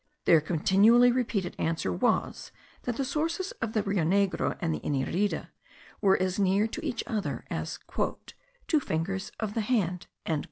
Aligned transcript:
Their 0.25 0.41
continually 0.41 1.11
repeated 1.11 1.53
answer 1.59 1.93
was, 1.93 2.51
that 2.85 2.97
the 2.97 3.05
sources 3.05 3.51
of 3.61 3.73
the 3.73 3.83
Rio 3.83 4.03
Negro 4.03 4.57
and 4.59 4.73
the 4.73 4.79
Inirida 4.79 5.49
were 6.01 6.19
as 6.19 6.39
near 6.39 6.65
to 6.69 6.83
each 6.83 7.03
other 7.05 7.45
as 7.51 7.77
"two 8.67 8.79
fingers 8.79 9.31
of 9.39 9.53
the 9.53 9.61
hand." 9.61 10.07